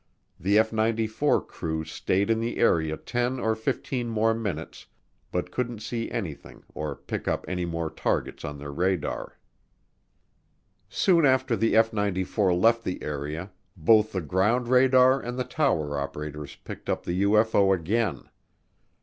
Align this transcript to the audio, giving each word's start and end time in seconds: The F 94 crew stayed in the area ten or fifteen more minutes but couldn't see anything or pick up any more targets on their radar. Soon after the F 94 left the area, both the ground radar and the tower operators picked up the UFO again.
The 0.39 0.57
F 0.57 0.73
94 0.73 1.41
crew 1.45 1.83
stayed 1.83 2.31
in 2.31 2.39
the 2.39 2.57
area 2.57 2.97
ten 2.97 3.39
or 3.39 3.55
fifteen 3.55 4.09
more 4.09 4.33
minutes 4.33 4.87
but 5.31 5.51
couldn't 5.51 5.77
see 5.83 6.09
anything 6.09 6.63
or 6.73 6.95
pick 6.95 7.27
up 7.27 7.45
any 7.47 7.65
more 7.65 7.91
targets 7.91 8.43
on 8.43 8.57
their 8.57 8.71
radar. 8.71 9.37
Soon 10.89 11.23
after 11.23 11.55
the 11.55 11.75
F 11.75 11.93
94 11.93 12.51
left 12.55 12.83
the 12.83 13.03
area, 13.03 13.51
both 13.77 14.11
the 14.11 14.21
ground 14.21 14.69
radar 14.69 15.19
and 15.21 15.37
the 15.37 15.43
tower 15.43 15.99
operators 15.99 16.55
picked 16.55 16.89
up 16.89 17.03
the 17.03 17.21
UFO 17.21 17.71
again. 17.71 18.27